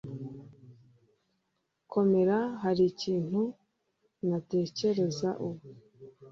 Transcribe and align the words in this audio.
Komera 1.91 2.37
hari 2.63 2.83
ikintu 2.91 3.41
ntatekereza 4.27 5.29
ubu 5.47 5.65